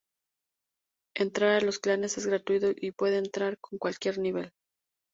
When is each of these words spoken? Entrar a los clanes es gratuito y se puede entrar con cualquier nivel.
Entrar 1.13 1.57
a 1.61 1.61
los 1.61 1.77
clanes 1.77 2.17
es 2.17 2.25
gratuito 2.25 2.71
y 2.71 2.87
se 2.87 2.93
puede 2.93 3.19
entrar 3.19 3.59
con 3.59 3.77
cualquier 3.77 4.17
nivel. 4.17 4.51